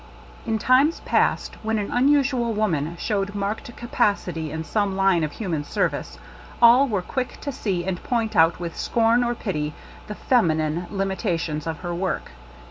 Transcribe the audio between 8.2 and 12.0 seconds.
out with scorn or pity, the "feminine limitations" of her